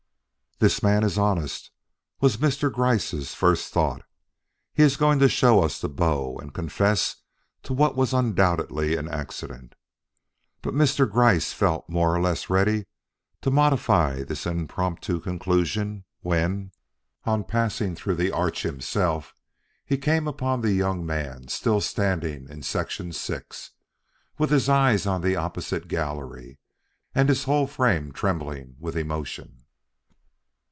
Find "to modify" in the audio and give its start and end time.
13.41-14.21